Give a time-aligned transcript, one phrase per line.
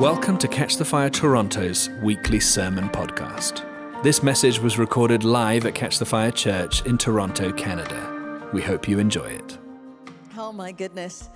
[0.00, 3.62] Welcome to Catch the Fire Toronto's weekly sermon podcast.
[4.02, 8.50] This message was recorded live at Catch the Fire Church in Toronto, Canada.
[8.52, 9.56] We hope you enjoy it.
[10.36, 11.28] Oh my goodness.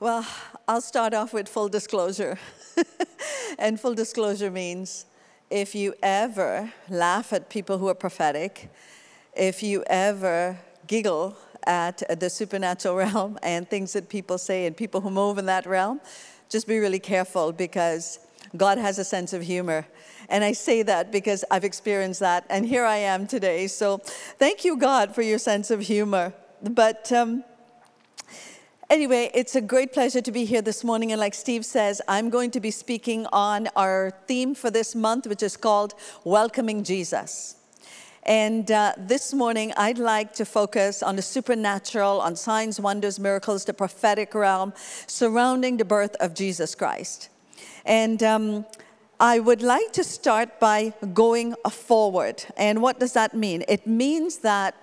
[0.00, 0.26] Well,
[0.66, 2.40] I'll start off with full disclosure.
[3.60, 5.06] and full disclosure means
[5.48, 8.68] if you ever laugh at people who are prophetic,
[9.32, 10.58] if you ever
[10.88, 11.36] giggle
[11.68, 15.66] at the supernatural realm and things that people say and people who move in that
[15.66, 16.00] realm,
[16.52, 18.18] just be really careful because
[18.54, 19.86] God has a sense of humor.
[20.28, 23.66] And I say that because I've experienced that, and here I am today.
[23.66, 23.98] So
[24.38, 26.34] thank you, God, for your sense of humor.
[26.62, 27.42] But um,
[28.90, 31.10] anyway, it's a great pleasure to be here this morning.
[31.10, 35.26] And like Steve says, I'm going to be speaking on our theme for this month,
[35.26, 37.56] which is called Welcoming Jesus.
[38.24, 43.64] And uh, this morning, I'd like to focus on the supernatural, on signs, wonders, miracles,
[43.64, 44.72] the prophetic realm
[45.08, 47.30] surrounding the birth of Jesus Christ.
[47.84, 48.64] And um,
[49.18, 52.44] I would like to start by going forward.
[52.56, 53.64] And what does that mean?
[53.68, 54.76] It means that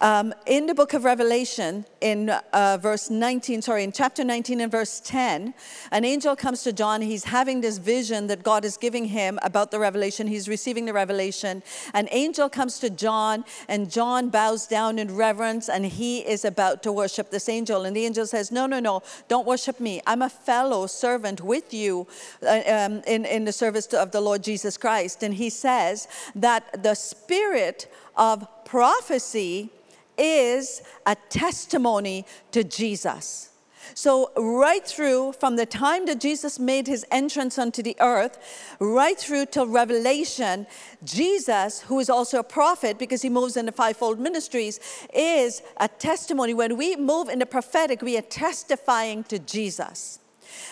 [0.00, 4.70] um, in the book of Revelation, in uh, verse 19, sorry, in chapter 19 and
[4.70, 5.54] verse 10,
[5.90, 7.00] an angel comes to John.
[7.00, 10.26] He's having this vision that God is giving him about the revelation.
[10.26, 11.62] He's receiving the revelation.
[11.94, 16.82] An angel comes to John, and John bows down in reverence, and he is about
[16.82, 17.84] to worship this angel.
[17.84, 20.02] And the angel says, No, no, no, don't worship me.
[20.06, 22.06] I'm a fellow servant with you
[22.46, 25.22] uh, um, in, in the service of the Lord Jesus Christ.
[25.22, 29.70] And he says that the spirit of prophecy
[30.18, 33.50] is a testimony to Jesus.
[33.94, 39.18] So, right through from the time that Jesus made his entrance onto the earth, right
[39.18, 40.66] through till Revelation,
[41.04, 44.80] Jesus, who is also a prophet because he moves in the fivefold ministries,
[45.14, 46.52] is a testimony.
[46.52, 50.18] When we move in the prophetic, we are testifying to Jesus.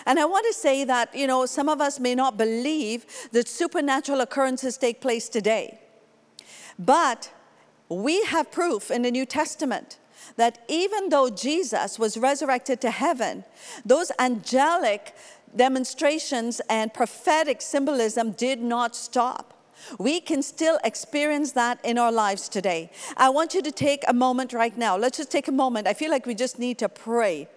[0.05, 3.47] And I want to say that, you know, some of us may not believe that
[3.47, 5.79] supernatural occurrences take place today.
[6.77, 7.31] But
[7.89, 9.99] we have proof in the New Testament
[10.37, 13.43] that even though Jesus was resurrected to heaven,
[13.85, 15.13] those angelic
[15.55, 19.51] demonstrations and prophetic symbolism did not stop.
[19.99, 22.91] We can still experience that in our lives today.
[23.17, 24.97] I want you to take a moment right now.
[24.97, 25.87] Let's just take a moment.
[25.87, 27.47] I feel like we just need to pray.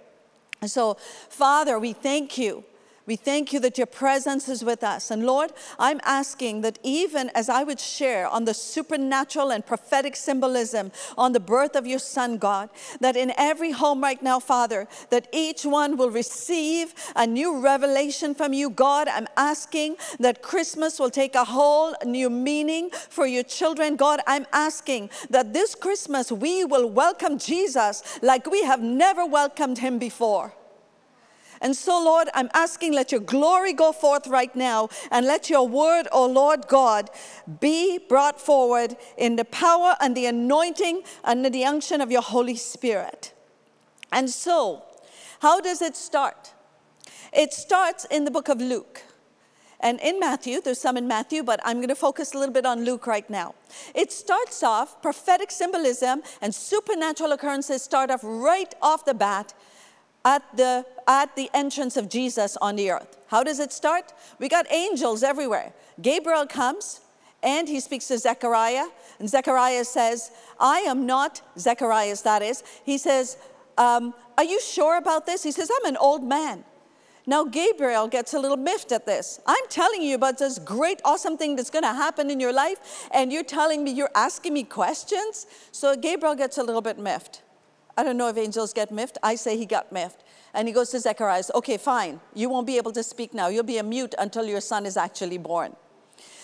[0.67, 0.95] So,
[1.29, 2.65] Father, we thank you
[3.09, 5.11] we thank you that your presence is with us.
[5.11, 10.15] And Lord, I'm asking that even as I would share on the supernatural and prophetic
[10.15, 12.69] symbolism on the birth of your son, God,
[13.01, 18.35] that in every home right now, Father, that each one will receive a new revelation
[18.35, 19.09] from you, God.
[19.09, 23.97] I'm asking that Christmas will take a whole new meaning for your children.
[23.97, 29.79] God, I'm asking that this Christmas we will welcome Jesus like we have never welcomed
[29.79, 30.53] him before.
[31.61, 35.67] And so, Lord, I'm asking, let your glory go forth right now, and let your
[35.67, 37.11] word, O Lord God,
[37.61, 42.57] be brought forward in the power and the anointing and the unction of your Holy
[42.57, 43.33] Spirit.
[44.13, 44.85] And so,
[45.41, 46.55] how does it start?
[47.33, 49.03] It starts in the book of Luke.
[49.81, 52.67] And in Matthew, there's some in Matthew, but I'm going to focus a little bit
[52.67, 53.55] on Luke right now.
[53.95, 59.55] It starts off, prophetic symbolism and supernatural occurrences start off right off the bat
[60.29, 63.17] at the, at the entrance of Jesus on the earth.
[63.29, 64.13] How does it start?
[64.39, 65.73] We got angels everywhere.
[66.03, 67.01] Gabriel comes
[67.43, 68.89] and he speaks to Zechariah,
[69.21, 73.37] and Zechariah says, I am not, Zechariah, that is, he says,
[73.79, 75.45] um, Are you sure about this?
[75.45, 76.65] He says, I'm an old man.
[77.27, 79.41] Now, Gabriel gets a little miffed at this.
[79.47, 83.09] I'm telling you about this great, awesome thing that's going to happen in your life,
[83.15, 85.47] and you're telling me, you're asking me questions.
[85.71, 87.43] So, Gabriel gets a little bit miffed.
[87.99, 89.19] I don't know if angels get miffed.
[89.25, 90.23] I say he got miffed.
[90.55, 92.21] And he goes to Zechariah, okay, fine.
[92.33, 93.49] You won't be able to speak now.
[93.49, 95.75] You'll be a mute until your son is actually born.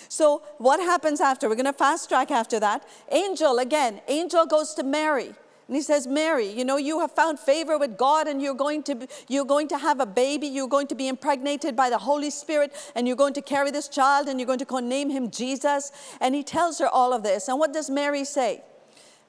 [0.09, 1.49] So what happens after?
[1.49, 2.85] We're going to fast track after that.
[3.13, 5.27] Angel, again, angel goes to Mary.
[5.69, 8.83] And he says, Mary, you know, you have found favor with God and you're going
[8.83, 10.49] to, you're going to have a baby.
[10.49, 13.87] You're going to be impregnated by the Holy Spirit and you're going to carry this
[13.87, 15.93] child and you're going to name him Jesus.
[16.21, 17.47] And he tells her all of this.
[17.47, 18.63] And what does Mary say?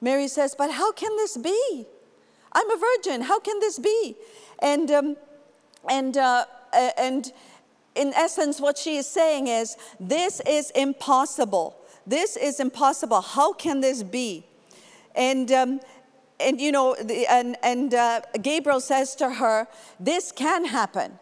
[0.00, 1.86] Mary says, but how can this be?
[2.56, 3.20] I'm a virgin.
[3.20, 4.16] How can this be?
[4.60, 5.16] And, um,
[5.90, 6.46] and, uh,
[6.96, 7.30] and
[7.94, 11.76] in essence, what she is saying is, this is impossible.
[12.06, 13.20] This is impossible.
[13.20, 14.46] How can this be?
[15.14, 15.80] And, um,
[16.40, 19.68] and you know, the, and, and uh, Gabriel says to her,
[20.00, 21.18] this can happen.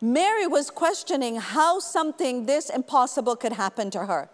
[0.00, 4.30] Mary was questioning how something this impossible could happen to her.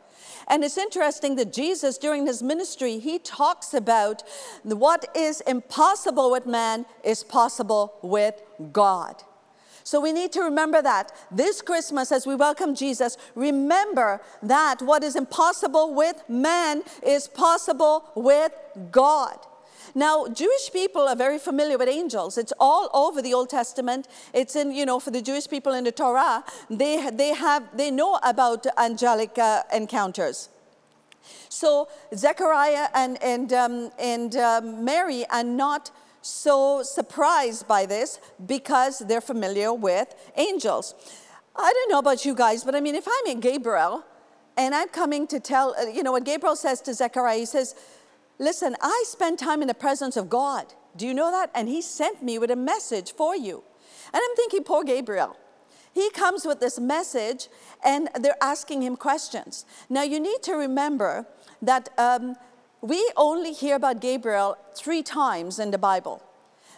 [0.49, 4.23] And it's interesting that Jesus, during his ministry, he talks about
[4.63, 8.41] what is impossible with man is possible with
[8.73, 9.23] God.
[9.85, 15.05] So we need to remember that this Christmas, as we welcome Jesus, remember that what
[15.05, 18.53] is impossible with man is possible with
[18.91, 19.39] God.
[19.95, 22.37] Now, Jewish people are very familiar with angels.
[22.37, 24.09] It's all over the Old Testament.
[24.33, 27.91] It's in, you know, for the Jewish people in the Torah, they, they, have, they
[27.93, 30.49] know about angelic uh, encounters.
[31.49, 38.99] So Zechariah and, and, um, and um, Mary are not so surprised by this because
[38.99, 40.95] they're familiar with angels.
[41.55, 44.05] I don't know about you guys, but I mean, if I'm in Gabriel
[44.57, 47.75] and I'm coming to tell, uh, you know, what Gabriel says to Zechariah, he says,
[48.39, 50.75] Listen, I spend time in the presence of God.
[50.97, 51.51] Do you know that?
[51.55, 53.63] And he sent me with a message for you.
[54.13, 55.37] And I'm thinking, poor Gabriel.
[55.93, 57.49] He comes with this message
[57.85, 59.65] and they're asking him questions.
[59.89, 61.27] Now, you need to remember
[61.63, 62.35] that um,
[62.81, 66.21] we only hear about Gabriel three times in the Bible.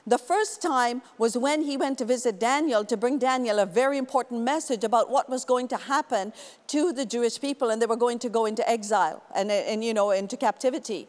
[0.06, 3.98] The first time was when he went to visit Daniel to bring Daniel a very
[3.98, 6.32] important message about what was going to happen
[6.68, 9.92] to the Jewish people, and they were going to go into exile and, and you
[9.92, 11.08] know, into captivity.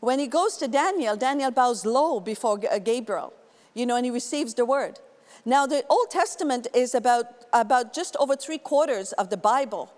[0.00, 3.32] When he goes to Daniel, Daniel bows low before uh, Gabriel,
[3.74, 5.00] you know, and he receives the word.
[5.44, 9.92] Now, the Old Testament is about, about just over three quarters of the Bible.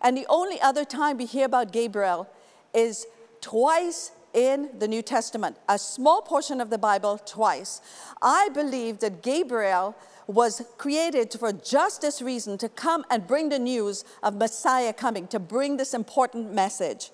[0.00, 2.28] And the only other time we hear about Gabriel
[2.74, 3.06] is
[3.40, 7.80] twice in the New Testament, a small portion of the Bible twice.
[8.20, 9.96] I believe that Gabriel
[10.26, 15.26] was created for just this reason to come and bring the news of Messiah coming,
[15.28, 17.10] to bring this important message.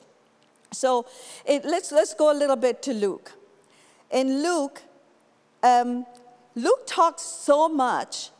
[0.75, 1.07] So
[1.45, 3.33] it, let's, let's go a little bit to Luke.
[4.11, 4.83] In Luke,
[5.63, 6.07] um,
[6.55, 8.31] Luke talks so much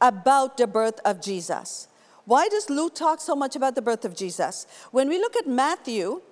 [0.00, 1.88] about the birth of Jesus.
[2.24, 4.66] Why does Luke talk so much about the birth of Jesus?
[4.90, 6.22] When we look at Matthew,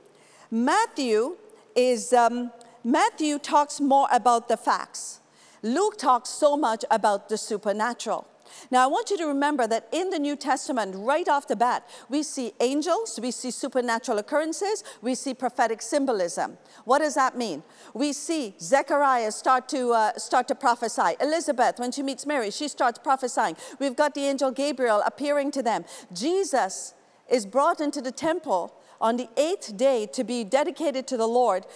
[0.51, 1.37] Matthew
[1.77, 2.51] is um,
[2.85, 5.21] Matthew talks more about the facts.
[5.63, 8.27] Luke talks so much about the supernatural.
[8.71, 11.89] Now, I want you to remember that in the New Testament, right off the bat,
[12.09, 16.59] we see angels, we see supernatural occurrences, we see prophetic symbolism.
[16.85, 17.63] What does that mean?
[17.95, 21.17] We see Zechariah start to, uh, start to prophesy.
[21.21, 23.57] Elizabeth, when she meets Mary, she starts prophesying.
[23.79, 25.85] We've got the angel Gabriel appearing to them.
[26.13, 26.95] Jesus
[27.29, 31.67] is brought into the temple on the eighth day to be dedicated to the Lord,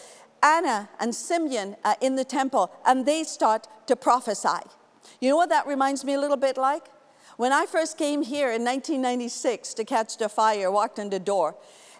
[0.42, 4.66] Anna and Simeon are in the temple and they start to prophesy.
[5.22, 6.82] You know what that reminds me a little bit like?
[7.36, 11.54] When I first came here in 1996 to catch the fire, walked in the door,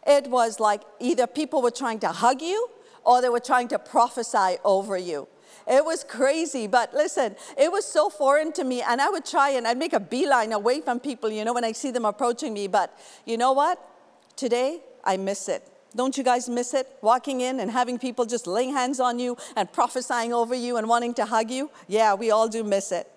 [0.04, 2.68] it was like either people were trying to hug you
[3.04, 5.28] or they were trying to prophesy over you.
[5.68, 9.50] It was crazy, but listen, it was so foreign to me, and I would try
[9.50, 12.52] and I'd make a beeline away from people, you know, when I see them approaching
[12.52, 12.66] me.
[12.66, 12.92] But
[13.24, 13.78] you know what?
[14.34, 15.68] Today, I miss it.
[15.94, 16.88] Don't you guys miss it?
[17.02, 20.88] Walking in and having people just laying hands on you and prophesying over you and
[20.88, 21.70] wanting to hug you?
[21.86, 23.11] Yeah, we all do miss it.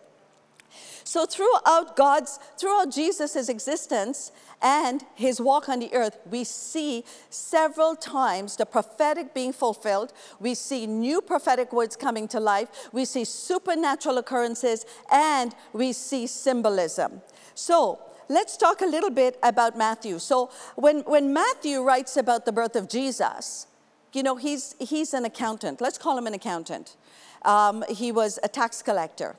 [1.03, 4.31] So throughout God's, throughout Jesus' existence
[4.61, 10.13] and his walk on the earth, we see several times the prophetic being fulfilled.
[10.39, 12.89] We see new prophetic words coming to life.
[12.91, 17.21] We see supernatural occurrences and we see symbolism.
[17.53, 17.99] So
[18.29, 20.19] let's talk a little bit about Matthew.
[20.19, 23.67] So, when, when Matthew writes about the birth of Jesus,
[24.13, 25.81] you know, he's, he's an accountant.
[25.81, 26.95] Let's call him an accountant.
[27.43, 29.35] Um, he was a tax collector.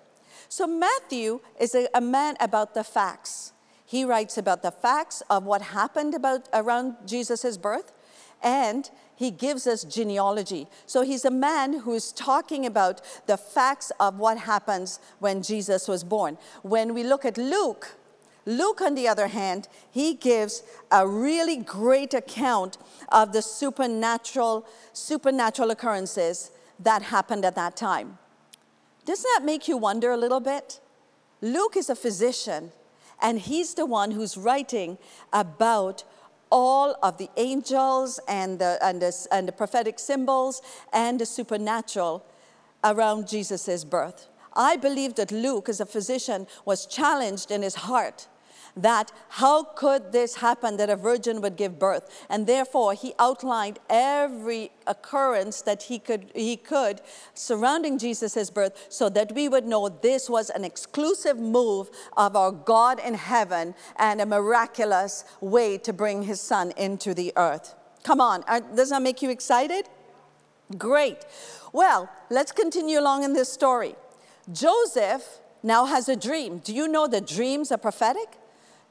[0.49, 3.53] So, Matthew is a, a man about the facts.
[3.85, 7.93] He writes about the facts of what happened about, around Jesus' birth,
[8.43, 10.67] and he gives us genealogy.
[10.85, 16.05] So he's a man who's talking about the facts of what happens when Jesus was
[16.05, 16.37] born.
[16.63, 17.97] When we look at Luke,
[18.45, 20.63] Luke, on the other hand, he gives
[20.93, 22.79] a really great account
[23.11, 28.19] of the supernatural, supernatural occurrences that happened at that time.
[29.07, 30.81] Doesn't that make you wonder a little bit?
[31.41, 32.73] Luke is a physician,
[33.23, 34.99] and he's the one who's writing
[35.33, 36.03] about
[36.51, 40.61] all of the angels and the, and the, and the prophetic symbols
[40.93, 42.25] and the supernatural
[42.83, 44.27] around Jesus' birth.
[44.55, 48.27] I believe that Luke, as a physician, was challenged in his heart
[48.77, 52.27] that how could this happen that a virgin would give birth?
[52.29, 57.01] And therefore, he outlined every occurrence that he could, he could
[57.35, 62.53] surrounding Jesus' birth so that we would know this was an exclusive move of our
[62.53, 67.75] God in heaven and a miraculous way to bring his son into the earth.
[68.03, 69.89] Come on, uh, does that make you excited?
[70.77, 71.25] Great.
[71.73, 73.95] Well, let's continue along in this story.
[74.53, 76.59] Joseph now has a dream.
[76.59, 78.39] Do you know that dreams are prophetic?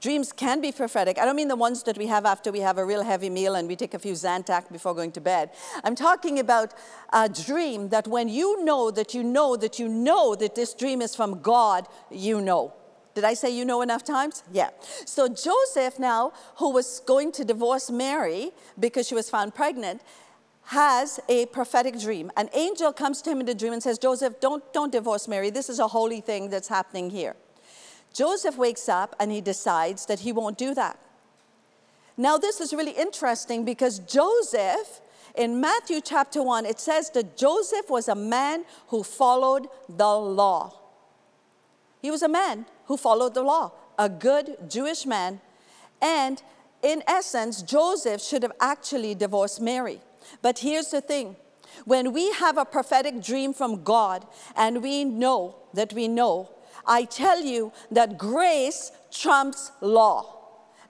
[0.01, 1.17] Dreams can be prophetic.
[1.17, 3.55] I don't mean the ones that we have after we have a real heavy meal
[3.55, 5.51] and we take a few Zantac before going to bed.
[5.83, 6.73] I'm talking about
[7.11, 11.01] a dream that when you know that you know that you know that this dream
[11.01, 12.73] is from God, you know.
[13.15, 14.43] Did I say you know enough times?
[14.51, 14.71] Yeah.
[15.05, 20.01] So Joseph now, who was going to divorce Mary because she was found pregnant,
[20.65, 22.31] has a prophetic dream.
[22.35, 25.49] An angel comes to him in the dream and says, Joseph, don't, don't divorce Mary.
[25.49, 27.35] This is a holy thing that's happening here.
[28.15, 30.97] Joseph wakes up and he decides that he won't do that.
[32.15, 35.01] Now, this is really interesting because Joseph,
[35.35, 40.79] in Matthew chapter 1, it says that Joseph was a man who followed the law.
[42.01, 45.41] He was a man who followed the law, a good Jewish man.
[46.01, 46.41] And
[46.81, 49.99] in essence, Joseph should have actually divorced Mary.
[50.41, 51.35] But here's the thing
[51.83, 56.49] when we have a prophetic dream from God and we know that we know,
[56.87, 60.35] I tell you that grace trumps law.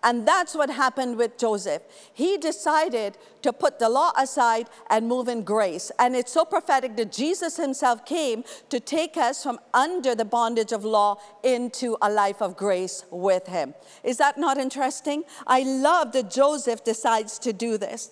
[0.06, 1.82] And that's what happened with Joseph.
[2.14, 5.92] He decided to put the law aside and move in grace.
[5.98, 10.72] And it's so prophetic that Jesus himself came to take us from under the bondage
[10.72, 13.74] of law into a life of grace with him.
[14.04, 15.24] Is that not interesting?
[15.48, 18.12] I love that Joseph decides to do this.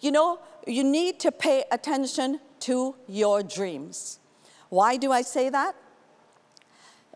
[0.00, 4.18] You know, you need to pay attention to your dreams.
[4.70, 5.76] Why do I say that?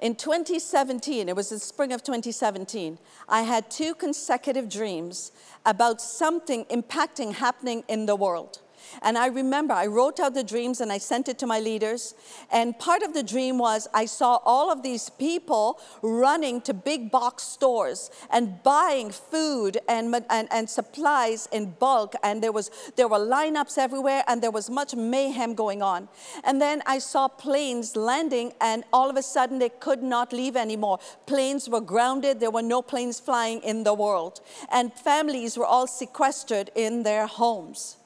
[0.03, 5.31] In 2017, it was the spring of 2017, I had two consecutive dreams
[5.65, 8.63] about something impacting happening in the world.
[9.03, 12.15] And I remember I wrote out the dreams and I sent it to my leaders.
[12.51, 17.11] And part of the dream was I saw all of these people running to big
[17.11, 22.15] box stores and buying food and, and, and supplies in bulk.
[22.23, 26.09] And there, was, there were lineups everywhere and there was much mayhem going on.
[26.45, 30.57] And then I saw planes landing and all of a sudden they could not leave
[30.57, 30.99] anymore.
[31.27, 34.41] Planes were grounded, there were no planes flying in the world.
[34.71, 37.97] And families were all sequestered in their homes.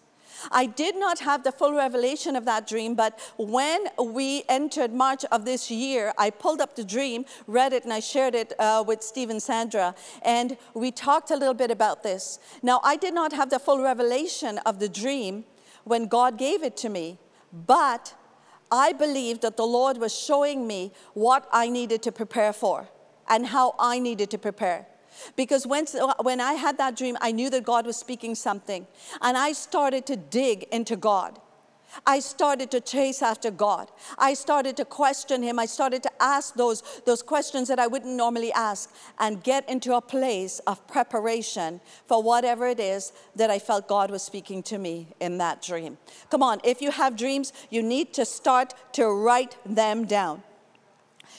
[0.50, 5.24] I did not have the full revelation of that dream, but when we entered March
[5.32, 8.84] of this year, I pulled up the dream, read it, and I shared it uh,
[8.86, 12.38] with Steve and Sandra, and we talked a little bit about this.
[12.62, 15.44] Now, I did not have the full revelation of the dream
[15.84, 17.18] when God gave it to me,
[17.52, 18.14] but
[18.70, 22.88] I believed that the Lord was showing me what I needed to prepare for
[23.28, 24.86] and how I needed to prepare.
[25.36, 28.86] Because when, uh, when I had that dream, I knew that God was speaking something.
[29.20, 31.38] And I started to dig into God.
[32.04, 33.90] I started to chase after God.
[34.18, 35.58] I started to question Him.
[35.58, 39.94] I started to ask those, those questions that I wouldn't normally ask and get into
[39.94, 44.78] a place of preparation for whatever it is that I felt God was speaking to
[44.78, 45.98] me in that dream.
[46.30, 50.42] Come on, if you have dreams, you need to start to write them down.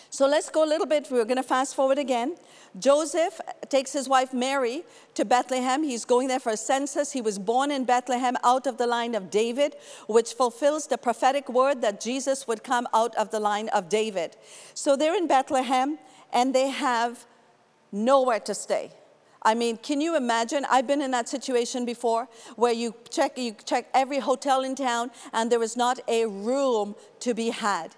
[0.09, 1.07] So let's go a little bit.
[1.11, 2.37] We're going to fast forward again.
[2.79, 4.83] Joseph takes his wife Mary
[5.15, 5.83] to Bethlehem.
[5.83, 7.11] He's going there for a census.
[7.11, 9.75] He was born in Bethlehem out of the line of David,
[10.07, 14.37] which fulfills the prophetic word that Jesus would come out of the line of David.
[14.73, 15.97] So they're in Bethlehem
[16.31, 17.25] and they have
[17.91, 18.91] nowhere to stay.
[19.41, 20.65] I mean, can you imagine?
[20.69, 25.11] I've been in that situation before where you check, you check every hotel in town
[25.31, 27.95] and there is not a room to be had.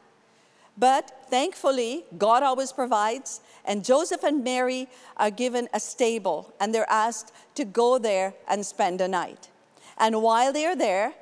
[0.77, 3.41] But thankfully, God always provides.
[3.65, 4.87] And Joseph and Mary
[5.17, 9.49] are given a stable and they're asked to go there and spend a night.
[9.97, 11.13] And while they're there,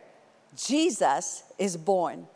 [0.56, 2.28] Jesus is born.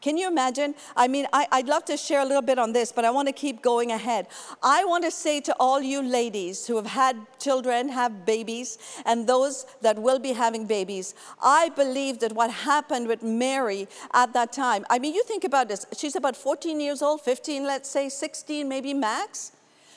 [0.00, 0.74] Can you imagine?
[0.96, 3.26] I mean, I, would love to share a little bit on this, but I want
[3.26, 4.28] to keep going ahead.
[4.62, 9.26] I want to say to all you ladies who have had children, have babies, and
[9.26, 14.52] those that will be having babies, I believe that what happened with Mary at that
[14.52, 15.84] time, I mean, you think about this.
[15.96, 19.52] She's about 14 years old, 15, let's say, 16, maybe max.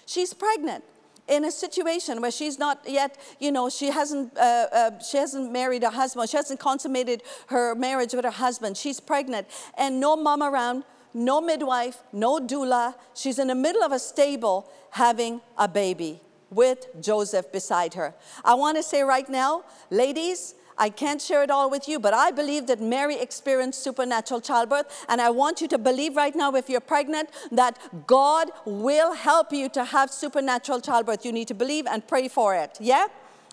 [0.08, 0.84] She's pregnant
[1.31, 5.50] in a situation where she's not yet, you know, she hasn't, uh, uh, she hasn't
[5.50, 9.47] married a husband, she hasn't consummated her marriage with her husband, she's pregnant,
[9.77, 10.83] and no mom around,
[11.13, 12.95] no midwife, no doula.
[13.15, 16.19] She's in the middle of a stable having a baby
[16.50, 18.13] with Joseph beside her.
[18.43, 22.13] I want to say right now, ladies, I can't share it all with you, but
[22.13, 25.06] I believe that Mary experienced supernatural childbirth.
[25.10, 29.51] And I want you to believe right now, if you're pregnant, that God will help
[29.51, 31.25] you to have supernatural childbirth.
[31.25, 32.78] You need to believe and pray for it.
[32.80, 33.08] Yeah?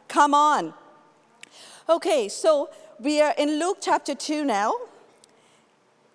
[0.09, 0.75] Come on.
[1.89, 4.75] Okay, so we are in Luke chapter 2 now.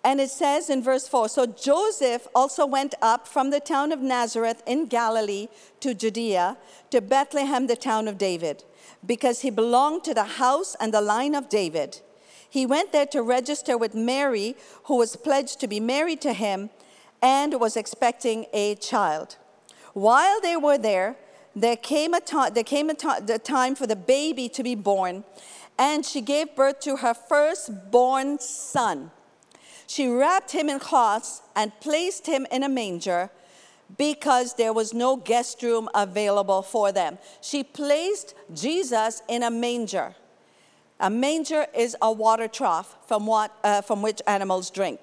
[0.04, 4.00] And it says in verse 4 So Joseph also went up from the town of
[4.00, 5.48] Nazareth in Galilee
[5.80, 6.58] to Judea,
[6.90, 8.64] to Bethlehem, the town of David
[9.06, 12.00] because he belonged to the house and the line of David.
[12.48, 16.70] He went there to register with Mary, who was pledged to be married to him
[17.20, 19.36] and was expecting a child.
[19.92, 21.16] While they were there,
[21.56, 25.24] there came a time, there came a the time for the baby to be born,
[25.78, 29.10] and she gave birth to her firstborn son.
[29.86, 33.30] She wrapped him in cloths and placed him in a manger
[33.96, 37.18] because there was no guest room available for them.
[37.40, 40.14] She placed Jesus in a manger.
[41.00, 45.00] A manger is a water trough from, what, uh, from which animals drink.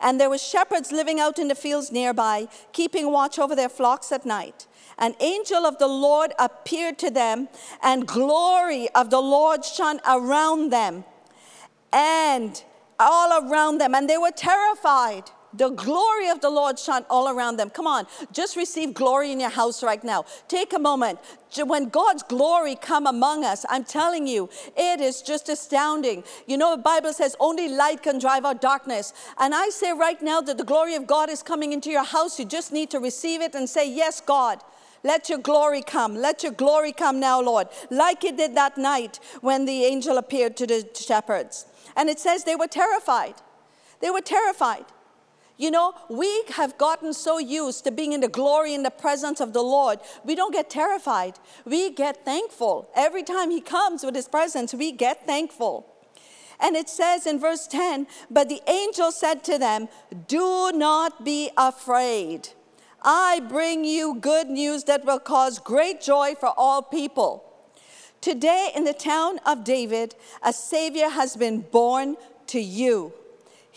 [0.00, 4.12] And there were shepherds living out in the fields nearby, keeping watch over their flocks
[4.12, 4.66] at night.
[4.98, 7.48] An angel of the Lord appeared to them,
[7.82, 11.04] and glory of the Lord shone around them
[11.92, 12.62] and
[12.98, 15.30] all around them, and they were terrified.
[15.54, 17.70] The glory of the Lord shone all around them.
[17.70, 20.24] Come on, just receive glory in your house right now.
[20.46, 21.18] Take a moment.
[21.56, 26.22] When God's glory come among us, I'm telling you, it is just astounding.
[26.46, 29.14] You know, the Bible says only light can drive out darkness.
[29.38, 32.38] And I say right now that the glory of God is coming into your house.
[32.38, 34.60] You just need to receive it and say, Yes, God.
[35.04, 36.16] Let your glory come.
[36.16, 37.68] Let your glory come now, Lord.
[37.88, 41.66] Like it did that night when the angel appeared to the shepherds.
[41.96, 43.34] And it says they were terrified.
[44.00, 44.84] They were terrified.
[45.58, 49.40] You know, we have gotten so used to being in the glory in the presence
[49.40, 51.34] of the Lord, we don't get terrified.
[51.64, 52.88] We get thankful.
[52.94, 55.92] Every time He comes with His presence, we get thankful.
[56.60, 59.88] And it says in verse 10 But the angel said to them,
[60.28, 62.50] Do not be afraid.
[63.02, 67.44] I bring you good news that will cause great joy for all people.
[68.20, 72.16] Today, in the town of David, a Savior has been born
[72.48, 73.12] to you.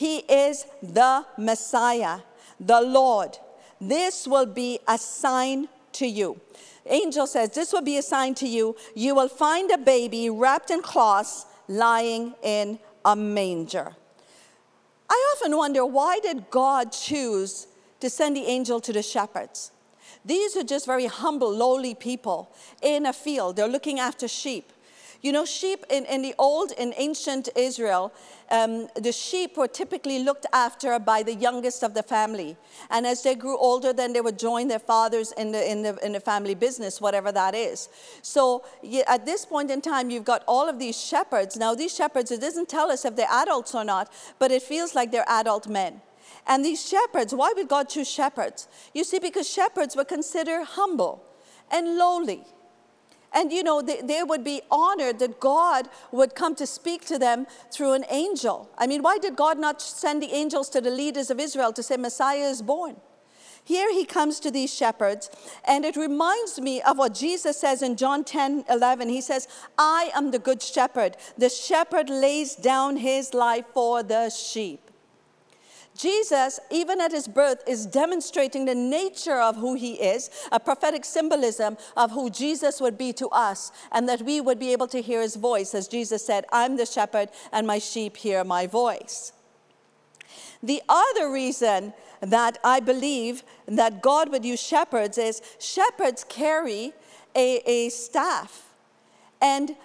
[0.01, 2.21] He is the Messiah,
[2.59, 3.37] the Lord.
[3.79, 6.41] This will be a sign to you.
[6.87, 8.75] Angel says, This will be a sign to you.
[8.95, 13.95] You will find a baby wrapped in cloths lying in a manger.
[15.07, 17.67] I often wonder why did God choose
[17.99, 19.71] to send the angel to the shepherds?
[20.25, 22.49] These are just very humble, lowly people
[22.81, 23.55] in a field.
[23.55, 24.73] They're looking after sheep.
[25.21, 28.11] You know, sheep in, in the old, in ancient Israel,
[28.49, 32.57] um, the sheep were typically looked after by the youngest of the family.
[32.89, 35.97] And as they grew older, then they would join their fathers in the, in the,
[36.03, 37.89] in the family business, whatever that is.
[38.23, 38.65] So
[39.07, 41.55] at this point in time, you've got all of these shepherds.
[41.55, 44.95] Now, these shepherds, it doesn't tell us if they're adults or not, but it feels
[44.95, 46.01] like they're adult men.
[46.47, 48.67] And these shepherds, why would God choose shepherds?
[48.93, 51.23] You see, because shepherds were considered humble
[51.71, 52.43] and lowly.
[53.33, 57.17] And you know, they, they, would be honored that God would come to speak to
[57.17, 58.69] them through an angel.
[58.77, 61.83] I mean, why did God not send the angels to the leaders of Israel to
[61.83, 62.97] say, Messiah is born?
[63.63, 65.29] Here he comes to these shepherds,
[65.65, 69.07] and it reminds me of what Jesus says in John 10 11.
[69.09, 71.15] He says, I am the good shepherd.
[71.37, 74.90] The shepherd lays down his life for the sheep.
[76.01, 81.05] Jesus, even at his birth, is demonstrating the nature of who he is, a prophetic
[81.05, 84.99] symbolism of who Jesus would be to us, and that we would be able to
[84.99, 85.75] hear his voice.
[85.75, 89.31] As Jesus said, I'm the shepherd, and my sheep hear my voice.
[90.63, 96.93] The other reason that I believe that God would use shepherds is shepherds carry
[97.35, 98.69] a, a staff.
[99.39, 99.75] And,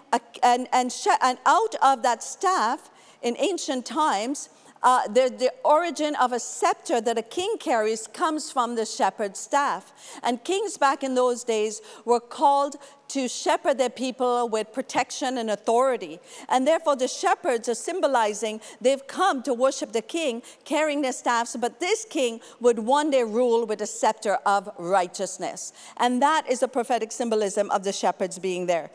[0.43, 2.91] and, and, and out of that staff,
[3.23, 4.51] in ancient times,
[4.83, 9.41] uh, the, the origin of a scepter that a king carries comes from the shepherd's
[9.41, 9.93] staff.
[10.23, 12.77] And kings back in those days were called
[13.09, 16.19] to shepherd their people with protection and authority.
[16.49, 21.57] And therefore, the shepherds are symbolizing they've come to worship the king carrying their staffs,
[21.57, 25.73] but this king would one day rule with a scepter of righteousness.
[25.99, 28.91] And that is a prophetic symbolism of the shepherds being there.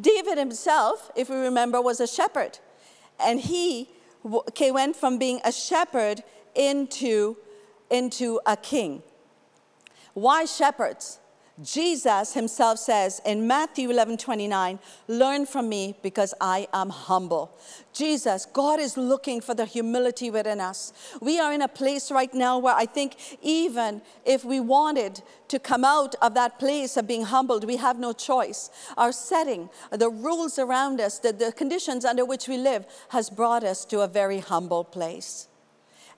[0.00, 2.58] David himself, if we remember, was a shepherd.
[3.18, 3.88] And he
[4.70, 6.22] went from being a shepherd
[6.54, 7.36] into,
[7.90, 9.02] into a king.
[10.14, 11.19] Why shepherds?
[11.62, 17.58] Jesus himself says in Matthew 11 29, Learn from me because I am humble.
[17.92, 20.92] Jesus, God is looking for the humility within us.
[21.20, 25.58] We are in a place right now where I think even if we wanted to
[25.58, 28.70] come out of that place of being humbled, we have no choice.
[28.96, 33.64] Our setting, the rules around us, the, the conditions under which we live has brought
[33.64, 35.49] us to a very humble place.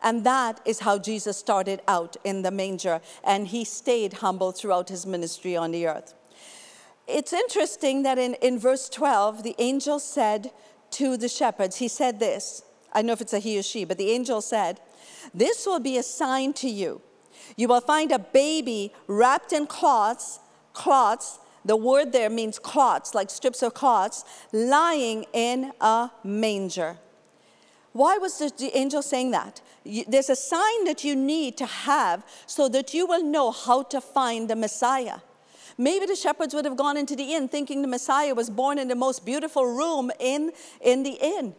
[0.03, 4.89] And that is how Jesus started out in the manger, and he stayed humble throughout
[4.89, 6.15] his ministry on the earth.
[7.07, 10.51] It's interesting that in, in verse 12, the angel said
[10.93, 12.63] to the shepherds, he said this.
[12.93, 14.81] I don't know if it's a he or she, but the angel said,
[15.33, 17.01] This will be a sign to you.
[17.57, 20.41] You will find a baby wrapped in cloths,
[20.75, 26.99] cloths, the word there means cloths, like strips of cloths, lying in a manger.
[27.93, 29.61] Why was the angel saying that?
[29.85, 34.01] There's a sign that you need to have so that you will know how to
[34.01, 35.19] find the Messiah.
[35.77, 38.89] Maybe the shepherds would have gone into the inn thinking the Messiah was born in
[38.89, 41.55] the most beautiful room in, in the inn.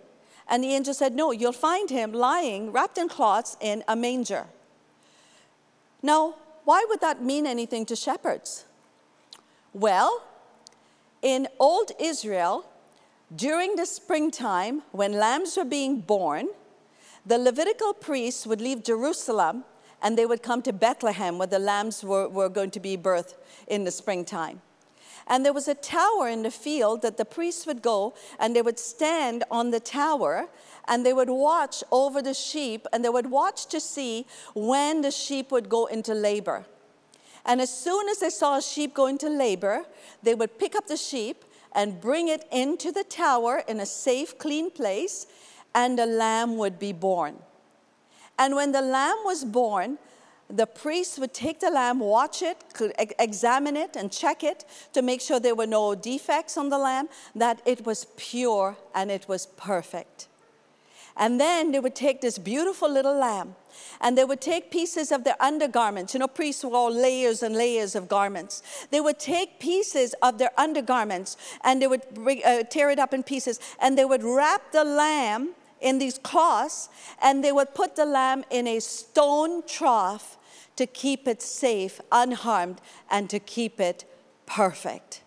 [0.48, 4.46] And the angel said, No, you'll find him lying, wrapped in cloths, in a manger.
[6.02, 8.65] Now, why would that mean anything to shepherds?
[9.74, 10.24] Well,
[11.22, 12.65] in old Israel,
[13.36, 16.50] during the springtime, when lambs were being born,
[17.26, 19.63] the Levitical priests would leave Jerusalem
[20.02, 23.36] and they would come to Bethlehem where the lambs were, were going to be birthed
[23.67, 24.62] in the springtime.
[25.28, 28.62] And there was a tower in the field that the priests would go and they
[28.62, 30.50] would stand on the tower
[30.86, 35.12] and they would watch over the sheep and they would watch to see when the
[35.12, 36.65] sheep would go into labor.
[37.46, 39.86] And as soon as they saw a sheep go into labor,
[40.22, 44.38] they would pick up the sheep and bring it into the tower in a safe,
[44.38, 45.27] clean place,
[45.75, 47.38] and the lamb would be born.
[48.38, 49.97] And when the lamb was born,
[50.49, 52.57] the priest would take the lamb, watch it,
[53.17, 57.09] examine it, and check it to make sure there were no defects on the lamb,
[57.36, 60.27] that it was pure and it was perfect.
[61.15, 63.56] And then they would take this beautiful little lamb
[64.02, 66.13] and they would take pieces of their undergarments.
[66.13, 68.63] You know, priests wore layers and layers of garments.
[68.89, 72.02] They would take pieces of their undergarments and they would
[72.45, 76.89] uh, tear it up in pieces and they would wrap the lamb in these cloths
[77.21, 80.38] and they would put the lamb in a stone trough
[80.76, 84.06] to keep it safe, unharmed, and to keep it
[84.47, 85.21] perfect.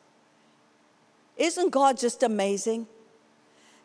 [1.37, 2.89] Isn't God just amazing?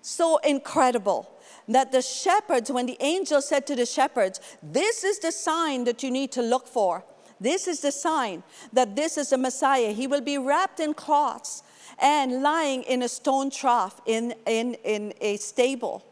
[0.02, 1.30] So incredible
[1.74, 6.04] that the shepherds, when the angel said to the shepherds, This is the sign that
[6.04, 7.04] you need to look for.
[7.40, 9.92] This is the sign that this is the Messiah.
[9.92, 11.64] He will be wrapped in cloths
[12.00, 16.06] and lying in a stone trough in, in, in a stable.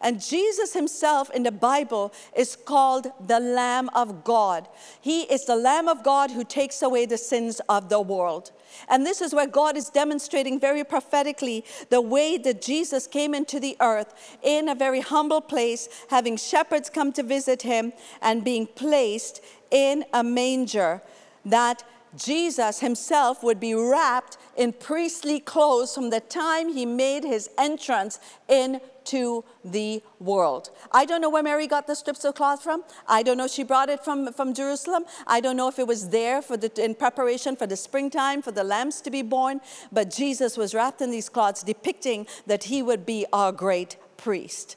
[0.00, 4.68] And Jesus himself in the Bible is called the Lamb of God.
[5.00, 8.52] He is the Lamb of God who takes away the sins of the world.
[8.88, 13.58] And this is where God is demonstrating very prophetically the way that Jesus came into
[13.58, 18.66] the earth in a very humble place, having shepherds come to visit him and being
[18.66, 21.02] placed in a manger
[21.44, 21.84] that
[22.16, 28.18] Jesus himself would be wrapped in priestly clothes from the time he made his entrance
[28.48, 30.70] into the world.
[30.92, 32.84] I don't know where Mary got the strips of cloth from.
[33.06, 35.04] I don't know she brought it from, from Jerusalem.
[35.26, 38.52] I don't know if it was there for the, in preparation for the springtime for
[38.52, 39.60] the lambs to be born.
[39.92, 44.76] But Jesus was wrapped in these cloths, depicting that he would be our great priest.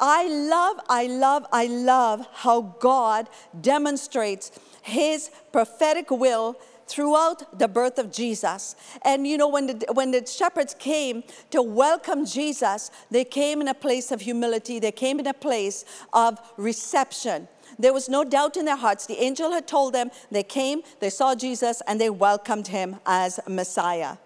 [0.00, 3.28] I love, I love, I love how God
[3.60, 6.56] demonstrates his prophetic will
[6.88, 8.76] throughout the birth of Jesus.
[9.02, 13.68] And you know, when the, when the shepherds came to welcome Jesus, they came in
[13.68, 17.48] a place of humility, they came in a place of reception.
[17.78, 19.06] There was no doubt in their hearts.
[19.06, 23.38] The angel had told them, they came, they saw Jesus, and they welcomed him as
[23.46, 24.16] Messiah.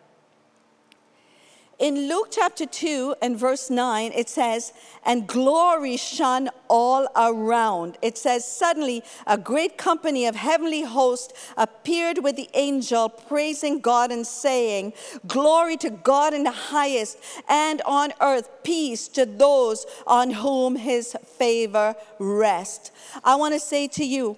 [1.79, 4.73] In Luke chapter 2 and verse 9, it says,
[5.05, 7.99] And glory shone all around.
[8.03, 14.13] It says, Suddenly a great company of heavenly hosts appeared with the angel, praising God
[14.13, 14.93] and saying,
[15.27, 21.17] Glory to God in the highest, and on earth peace to those on whom his
[21.39, 22.93] favor rests.
[23.25, 24.37] I want to say to you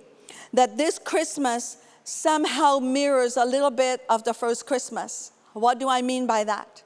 [0.54, 5.32] that this Christmas somehow mirrors a little bit of the first Christmas.
[5.52, 6.83] What do I mean by that?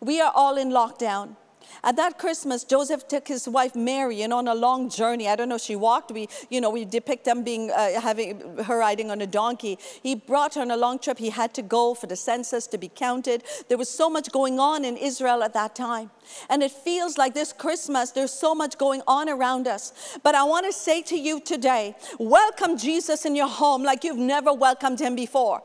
[0.00, 1.36] We are all in lockdown.
[1.84, 5.28] At that Christmas, Joseph took his wife Mary and on a long journey.
[5.28, 6.10] I don't know, she walked.
[6.10, 9.78] We, you know, we depict them being uh, having her riding on a donkey.
[10.02, 11.18] He brought her on a long trip.
[11.18, 13.44] He had to go for the census to be counted.
[13.68, 16.10] There was so much going on in Israel at that time.
[16.48, 20.18] And it feels like this Christmas, there's so much going on around us.
[20.22, 24.16] But I want to say to you today, welcome Jesus in your home like you've
[24.16, 25.62] never welcomed him before.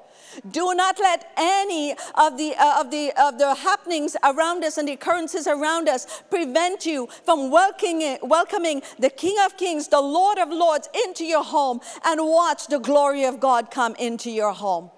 [0.52, 4.88] Do not let any of the, uh, of, the, of the happenings around us and
[4.88, 10.38] the occurrences around us prevent you from welcoming, welcoming the King of Kings, the Lord
[10.38, 14.90] of Lords into your home and watch the glory of God come into your home.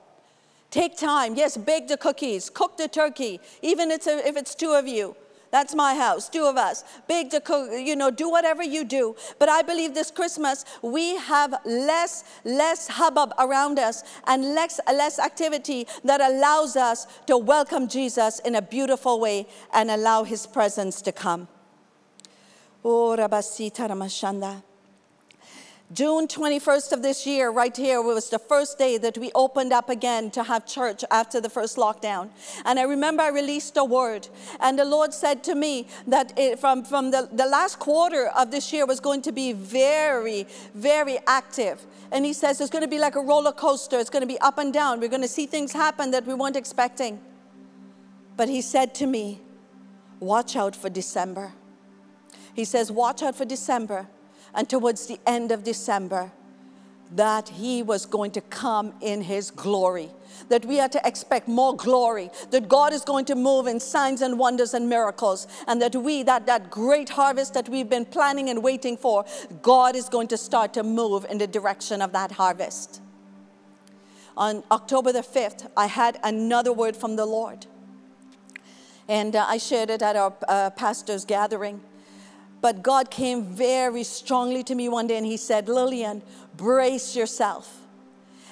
[0.70, 1.36] Take time.
[1.36, 5.16] Yes, bake the cookies, cook the turkey, even if it's two of you.
[5.52, 6.84] That's my house, two of us.
[7.08, 9.16] Big to cook, you know, do whatever you do.
[9.40, 15.20] But I believe this Christmas we have less, less hubbub around us and less, less
[15.20, 21.02] activity that allows us to welcome Jesus in a beautiful way and allow his presence
[21.04, 21.48] to come.
[22.84, 24.64] Oh, Rabasita Ramashanda.
[25.94, 29.90] June 21st of this year, right here, was the first day that we opened up
[29.90, 32.30] again to have church after the first lockdown.
[32.66, 34.28] And I remember I released a word,
[34.60, 38.52] and the Lord said to me that it, from, from the, the last quarter of
[38.52, 40.46] this year was going to be very,
[40.76, 41.86] very active.
[42.12, 44.40] And He says it's going to be like a roller coaster, it's going to be
[44.40, 45.00] up and down.
[45.00, 47.22] We're going to see things happen that we weren't expecting.
[48.36, 49.40] But He said to me,
[50.20, 51.54] Watch out for December.
[52.54, 54.08] He says, Watch out for December
[54.58, 56.32] and towards the end of December,
[57.16, 60.10] that he was going to come in his glory.
[60.50, 64.22] That we are to expect more glory, that God is going to move in signs
[64.22, 68.50] and wonders and miracles, and that we, that, that great harvest that we've been planning
[68.50, 69.26] and waiting for,
[69.62, 73.00] God is going to start to move in the direction of that harvest.
[74.36, 77.68] On October the 5th, I had another word from the Lord.
[79.08, 81.82] And uh, I shared it at our uh, pastor's gathering.
[82.62, 86.22] But God came very strongly to me one day and He said, Lillian,
[86.56, 87.82] brace yourself.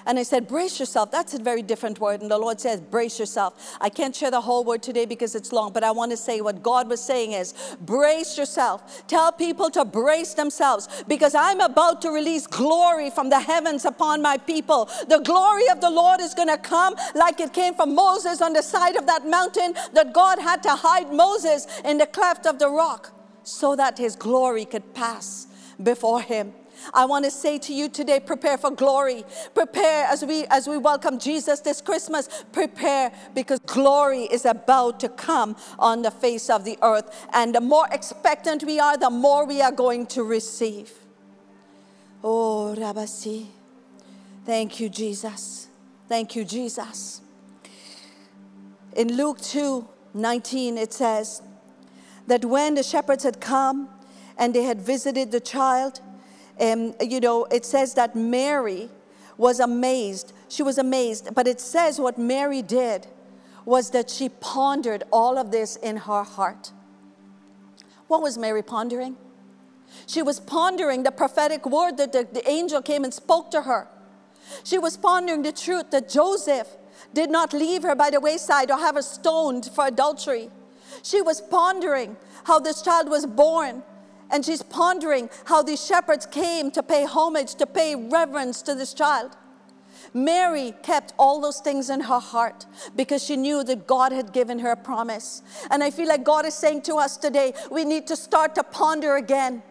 [0.07, 1.09] And I said, brace yourself.
[1.09, 2.21] That's a very different word.
[2.21, 3.75] And the Lord says, brace yourself.
[3.81, 6.41] I can't share the whole word today because it's long, but I want to say
[6.41, 9.07] what God was saying is, brace yourself.
[9.07, 14.21] Tell people to brace themselves because I'm about to release glory from the heavens upon
[14.21, 14.89] my people.
[15.09, 18.53] The glory of the Lord is going to come like it came from Moses on
[18.53, 22.59] the side of that mountain that God had to hide Moses in the cleft of
[22.59, 23.14] the rock
[23.45, 25.47] so that his glory could pass
[25.81, 26.53] before him.
[26.93, 29.23] I want to say to you today, prepare for glory.
[29.53, 32.27] Prepare as we as we welcome Jesus this Christmas.
[32.51, 37.27] Prepare because glory is about to come on the face of the earth.
[37.34, 40.91] And the more expectant we are, the more we are going to receive.
[42.23, 43.45] Oh, Rabasi.
[44.45, 45.67] Thank you, Jesus.
[46.08, 47.21] Thank you, Jesus.
[48.95, 51.41] In Luke 2 19, it says
[52.27, 53.89] that when the shepherds had come
[54.38, 56.01] and they had visited the child,
[56.59, 58.89] um, you know, it says that Mary
[59.38, 60.33] was amazed.
[60.47, 61.29] She was amazed.
[61.33, 63.07] But it says what Mary did
[63.65, 66.71] was that she pondered all of this in her heart.
[68.07, 69.17] What was Mary pondering?
[70.07, 73.88] She was pondering the prophetic word that the, the angel came and spoke to her.
[74.63, 76.67] She was pondering the truth that Joseph
[77.13, 80.49] did not leave her by the wayside or have her stoned for adultery.
[81.05, 83.83] She was pondering how this child was born
[84.31, 88.91] and she's pondering how these shepherds came to pay homage, to pay reverence to this
[88.91, 89.37] child.
[90.15, 92.65] Mary kept all those things in her heart
[92.95, 95.43] because she knew that God had given her a promise.
[95.69, 98.63] And I feel like God is saying to us today, we need to start to
[98.63, 99.61] ponder again.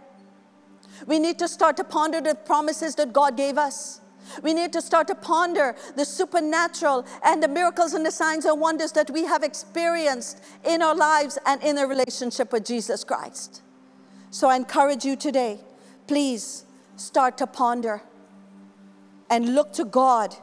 [1.05, 4.01] We need to start to ponder the promises that God gave us.
[4.43, 8.61] We need to start to ponder the supernatural and the miracles and the signs and
[8.61, 13.63] wonders that we have experienced in our lives and in a relationship with Jesus Christ.
[14.31, 15.61] So I encourage you today,
[16.07, 16.65] please
[16.97, 18.03] start to ponder
[19.31, 20.35] and look to God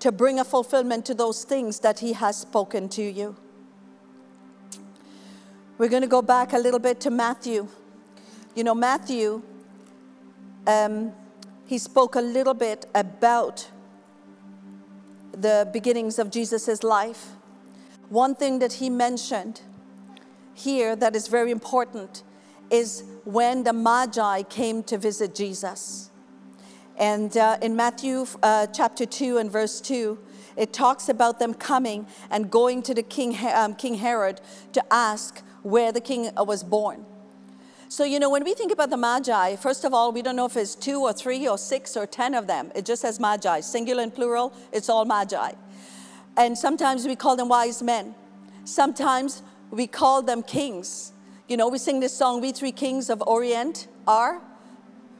[0.00, 3.36] to bring a fulfillment to those things that He has spoken to you.
[5.78, 7.66] We're going to go back a little bit to Matthew.
[8.54, 9.42] You know, Matthew,
[10.66, 11.12] um,
[11.66, 13.70] he spoke a little bit about
[15.32, 17.28] the beginnings of Jesus' life.
[18.08, 19.62] One thing that he mentioned
[20.52, 22.22] here that is very important
[22.70, 26.10] is when the Magi came to visit Jesus.
[26.96, 30.18] And uh, in Matthew uh, chapter 2 and verse 2,
[30.56, 34.40] it talks about them coming and going to the king, um, king Herod
[34.72, 37.04] to ask where the king uh, was born.
[37.94, 40.46] So, you know, when we think about the Magi, first of all, we don't know
[40.46, 42.72] if it's two or three or six or ten of them.
[42.74, 45.52] It just says Magi, singular and plural, it's all Magi.
[46.36, 48.16] And sometimes we call them wise men.
[48.64, 51.12] Sometimes we call them kings.
[51.46, 54.42] You know, we sing this song, We Three Kings of Orient are,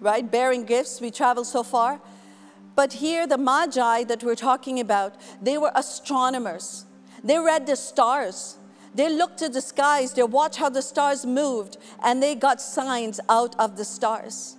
[0.01, 0.29] right?
[0.29, 2.01] Bearing gifts, we travel so far.
[2.75, 6.87] But here, the Magi that we're talking about, they were astronomers.
[7.23, 8.57] They read the stars.
[8.95, 13.21] They looked to the skies, they watched how the stars moved, and they got signs
[13.29, 14.57] out of the stars.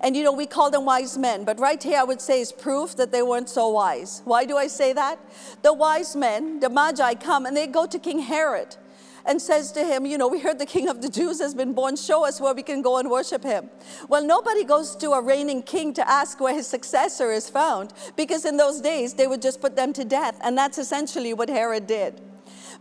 [0.00, 2.52] And you know, we call them wise men, but right here I would say is
[2.52, 4.20] proof that they weren't so wise.
[4.24, 5.18] Why do I say that?
[5.62, 8.76] The wise men, the Magi, come and they go to King Herod
[9.24, 11.72] and says to him, You know, we heard the king of the Jews has been
[11.72, 11.96] born.
[11.96, 13.68] Show us where we can go and worship him.
[14.08, 18.44] Well, nobody goes to a reigning king to ask where his successor is found because
[18.44, 20.38] in those days they would just put them to death.
[20.42, 22.20] And that's essentially what Herod did.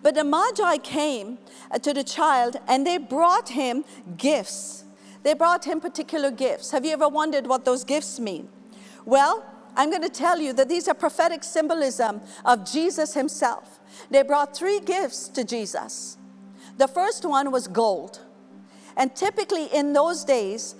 [0.05, 1.39] But the Magi came
[1.71, 3.83] uh, to the child and they brought him
[4.17, 4.83] gifts.
[5.23, 6.69] They brought him particular gifts.
[6.69, 8.47] Have you ever wondered what those gifts mean?
[9.03, 9.43] Well,
[9.75, 13.79] I'm going to tell you that these are prophetic symbolism of Jesus himself.
[14.11, 16.19] They brought three gifts to Jesus.
[16.77, 18.19] The first one was gold.
[18.95, 20.75] And typically in those days,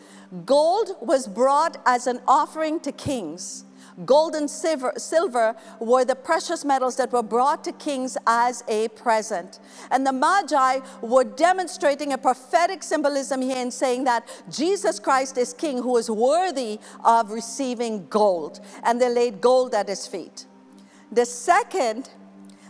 [0.45, 3.65] gold was brought as an offering to kings.
[4.03, 8.89] Gold and silver, silver were the precious metals that were brought to kings as a
[8.89, 9.59] present.
[9.89, 15.53] And the Magi were demonstrating a prophetic symbolism here in saying that Jesus Christ is
[15.53, 18.59] king who is worthy of receiving gold.
[18.83, 20.45] And they laid gold at his feet.
[21.11, 22.09] The second,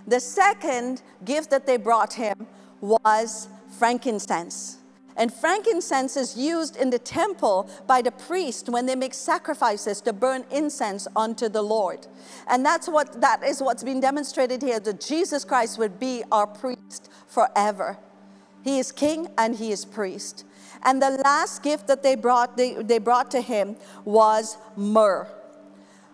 [0.05, 2.45] the second gift that they brought him
[2.81, 3.47] was
[3.79, 4.77] frankincense.
[5.17, 10.13] And frankincense is used in the temple by the priest when they make sacrifices to
[10.13, 12.07] burn incense unto the Lord.
[12.47, 16.45] And that's what that is what's being demonstrated here that Jesus Christ would be our
[16.45, 17.97] priest forever.
[18.63, 20.43] He is king and he is priest.
[20.83, 25.27] And the last gift that they brought they, they brought to him was myrrh.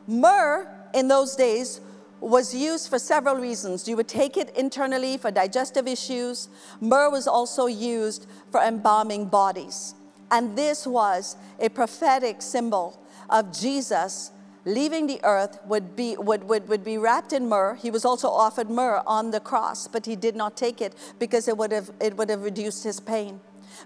[0.08, 1.82] Myrrh in those days
[2.22, 3.88] was used for several reasons.
[3.88, 6.48] You would take it internally for digestive issues.
[6.80, 9.96] Myrrh was also used for embalming bodies.
[10.30, 14.32] And this was a prophetic symbol of Jesus
[14.66, 17.76] leaving the earth would be, would, would, would be wrapped in myrrh.
[17.76, 21.48] He was also offered myrrh on the cross, but he did not take it because
[21.48, 23.40] it would have, it would have reduced his pain.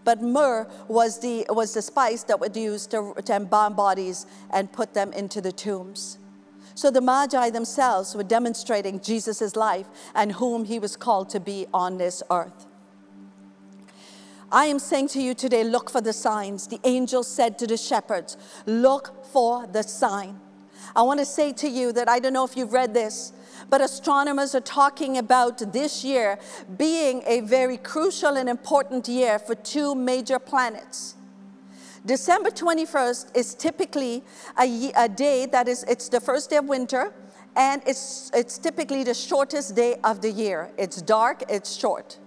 [0.04, 4.72] But myrrh was the, was the spice that was used to, to embalm bodies and
[4.72, 6.18] put them into the tombs.
[6.76, 11.66] So the Magi themselves were demonstrating Jesus' life and whom he was called to be
[11.74, 12.68] on this earth.
[14.52, 16.68] I am saying to you today, look for the signs.
[16.68, 20.40] The angel said to the shepherds, Look for the sign.
[20.96, 23.34] I want to say to you that I don't know if you've read this,
[23.70, 26.38] but astronomers are talking about this year
[26.78, 31.16] being a very crucial and important year for two major planets.
[32.06, 34.24] December 21st is typically
[34.60, 37.14] a, a day that is, it's the first day of winter,
[37.56, 40.70] and it's, it's typically the shortest day of the year.
[40.78, 42.20] It's dark, it's short.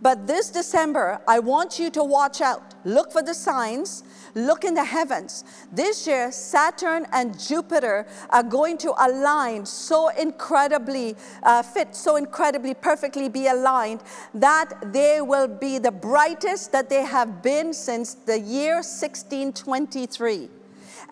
[0.00, 2.74] But this December, I want you to watch out.
[2.84, 4.02] Look for the signs.
[4.34, 5.44] Look in the heavens.
[5.70, 12.72] This year, Saturn and Jupiter are going to align so incredibly uh, fit, so incredibly
[12.72, 14.02] perfectly be aligned
[14.34, 20.48] that they will be the brightest that they have been since the year 1623.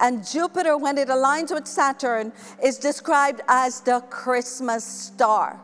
[0.00, 5.60] And Jupiter, when it aligns with Saturn, is described as the Christmas star.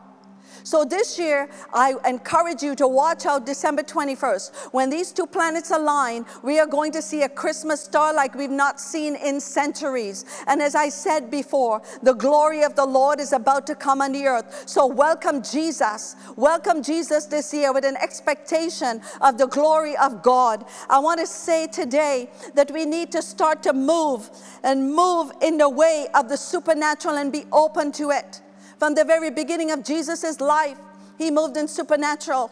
[0.67, 4.73] So this year, I encourage you to watch out December 21st.
[4.73, 8.49] When these two planets align, we are going to see a Christmas star like we've
[8.49, 10.25] not seen in centuries.
[10.45, 14.11] And as I said before, the glory of the Lord is about to come on
[14.11, 14.67] the earth.
[14.67, 16.17] So welcome Jesus.
[16.35, 20.65] Welcome Jesus this year with an expectation of the glory of God.
[20.89, 24.29] I want to say today that we need to start to move
[24.65, 28.41] and move in the way of the supernatural and be open to it.
[28.77, 30.77] From the very beginning of Jesus' life,
[31.17, 32.51] he moved in supernatural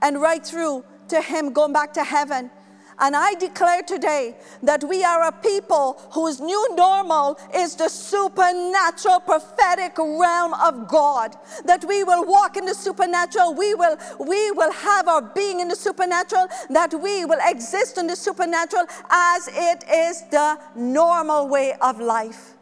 [0.00, 2.50] and right through to him going back to heaven.
[2.98, 9.20] And I declare today that we are a people whose new normal is the supernatural
[9.20, 11.36] prophetic realm of God.
[11.66, 15.68] That we will walk in the supernatural, we will, we will have our being in
[15.68, 21.74] the supernatural, that we will exist in the supernatural as it is the normal way
[21.82, 22.54] of life.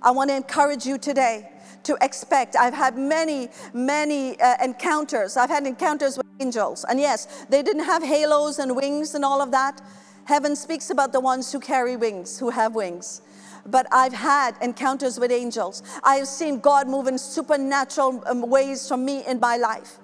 [0.00, 1.51] I want to encourage you today
[1.84, 2.56] to expect.
[2.56, 5.36] I've had many, many uh, encounters.
[5.36, 6.84] I've had encounters with angels.
[6.88, 9.80] And yes, they didn't have halos and wings and all of that.
[10.24, 13.22] Heaven speaks about the ones who carry wings, who have wings.
[13.66, 15.82] But I've had encounters with angels.
[16.02, 19.98] I have seen God move in supernatural um, ways from me in my life.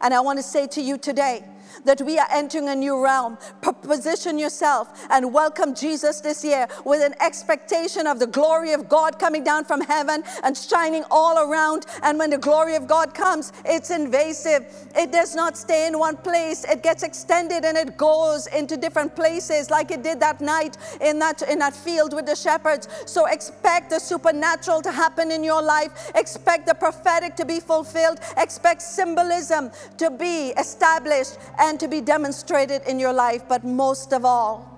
[0.00, 1.44] And I want to say to you today
[1.84, 3.38] that we are entering a new realm.
[3.82, 9.18] Position yourself and welcome Jesus this year with an expectation of the glory of God
[9.18, 11.86] coming down from heaven and shining all around.
[12.02, 14.64] And when the glory of God comes, it's invasive.
[14.96, 19.14] It does not stay in one place, it gets extended and it goes into different
[19.16, 22.88] places, like it did that night in that, in that field with the shepherds.
[23.06, 28.18] So expect the supernatural to happen in your life, expect the prophetic to be fulfilled,
[28.36, 34.24] expect symbolism to be established and to be demonstrated in your life, but most of
[34.24, 34.68] all,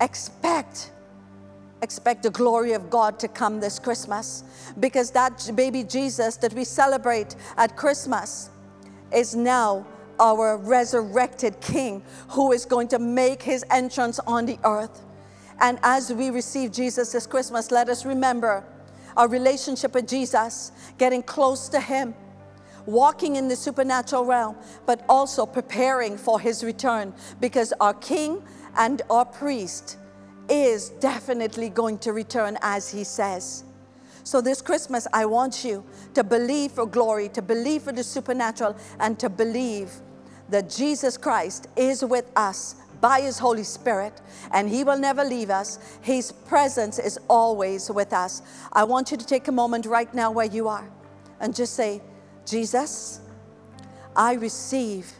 [0.00, 0.92] expect
[1.82, 4.42] expect the glory of God to come this Christmas
[4.80, 8.48] because that baby Jesus that we celebrate at Christmas
[9.12, 9.86] is now
[10.18, 15.02] our resurrected King who is going to make his entrance on the earth.
[15.60, 18.64] And as we receive Jesus this Christmas, let us remember
[19.14, 22.14] our relationship with Jesus, getting close to him
[22.86, 28.42] walking in the supernatural realm, but also preparing for his return because our king
[28.76, 29.98] and our priest
[30.48, 33.64] is definitely going to return as he says.
[34.24, 38.74] So, this Christmas, I want you to believe for glory, to believe for the supernatural,
[38.98, 39.90] and to believe
[40.48, 44.22] that Jesus Christ is with us by His Holy Spirit,
[44.52, 45.78] and He will never leave us.
[46.00, 48.40] His presence is always with us.
[48.72, 50.88] I want you to take a moment right now where you are
[51.40, 52.00] and just say,
[52.44, 53.20] Jesus,
[54.14, 55.12] I receive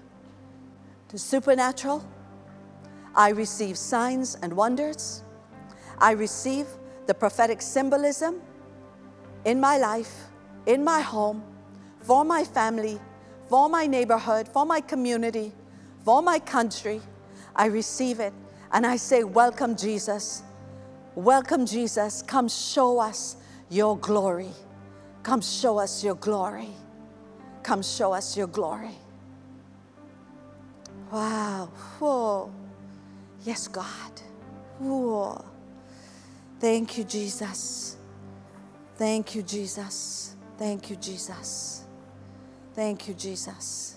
[1.08, 2.04] the supernatural.
[3.14, 5.22] I receive signs and wonders.
[5.98, 6.66] I receive
[7.06, 8.40] the prophetic symbolism
[9.44, 10.24] in my life,
[10.66, 11.42] in my home,
[12.00, 13.00] for my family,
[13.48, 15.52] for my neighborhood, for my community,
[16.04, 17.00] for my country.
[17.54, 18.32] I receive it.
[18.72, 20.42] And I say, Welcome, Jesus.
[21.14, 22.22] Welcome, Jesus.
[22.22, 23.36] Come show us
[23.70, 24.50] your glory.
[25.22, 26.70] Come show us your glory.
[27.64, 28.94] Come show us your glory.
[31.10, 31.70] Wow.
[31.98, 32.52] Whoa.
[33.44, 34.12] Yes, God.
[34.78, 35.44] Whoa.
[36.60, 37.96] Thank you, Jesus.
[38.96, 40.36] Thank you, Jesus.
[40.56, 41.84] Thank you, Jesus.
[42.74, 43.96] Thank you, Jesus.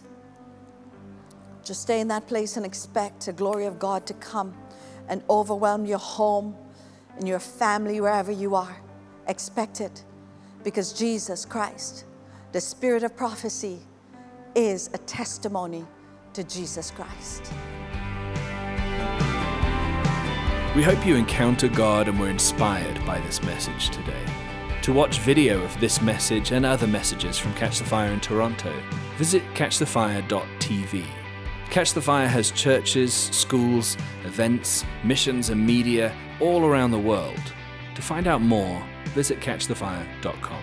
[1.63, 4.55] Just stay in that place and expect the glory of God to come
[5.09, 6.55] and overwhelm your home
[7.17, 8.77] and your family, wherever you are.
[9.27, 10.03] Expect it
[10.63, 12.05] because Jesus Christ,
[12.57, 13.77] the spirit of prophecy,
[14.55, 15.85] is a testimony
[16.33, 17.53] to Jesus Christ.
[20.75, 24.25] We hope you encounter God and were inspired by this message today.
[24.81, 28.73] To watch video of this message and other messages from Catch the Fire in Toronto,
[29.17, 31.05] visit catchthefire.tv.
[31.69, 37.53] Catch the Fire has churches, schools, events, missions, and media all around the world.
[37.93, 38.83] To find out more,
[39.13, 40.56] visit catchthefire.com.